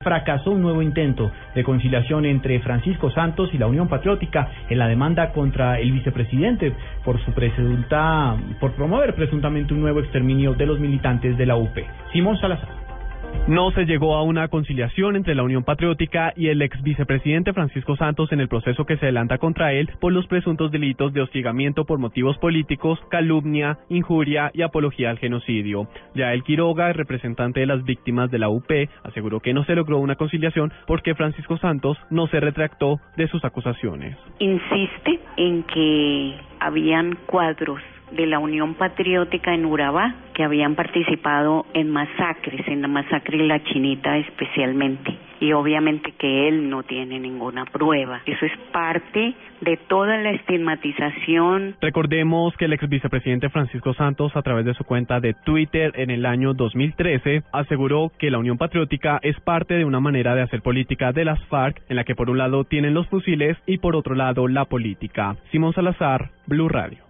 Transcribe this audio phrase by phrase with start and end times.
[0.00, 4.88] fracasó un nuevo intento de conciliación entre Francisco Santos y la Unión Patriótica en la
[4.88, 10.78] demanda contra el vicepresidente por su presunta por promover presuntamente un nuevo exterminio de los
[10.78, 11.76] militantes de la UP.
[12.12, 12.75] Simón Salazar.
[13.48, 17.94] No se llegó a una conciliación entre la Unión Patriótica y el ex vicepresidente Francisco
[17.94, 21.84] Santos en el proceso que se adelanta contra él por los presuntos delitos de hostigamiento
[21.84, 25.86] por motivos políticos, calumnia, injuria y apología al genocidio.
[26.16, 28.68] Ya el Quiroga, representante de las víctimas de la UP,
[29.04, 33.44] aseguró que no se logró una conciliación porque Francisco Santos no se retractó de sus
[33.44, 34.16] acusaciones.
[34.40, 41.90] Insiste en que habían cuadros de la Unión Patriótica en Urabá que habían participado en
[41.90, 45.16] masacres, en la masacre la Chinita especialmente.
[45.40, 48.22] Y obviamente que él no tiene ninguna prueba.
[48.24, 51.76] Eso es parte de toda la estigmatización.
[51.80, 56.10] Recordemos que el ex vicepresidente Francisco Santos, a través de su cuenta de Twitter en
[56.10, 60.62] el año 2013, aseguró que la Unión Patriótica es parte de una manera de hacer
[60.62, 63.96] política de las FARC, en la que por un lado tienen los fusiles y por
[63.96, 65.36] otro lado la política.
[65.50, 67.05] Simón Salazar, Blue Radio.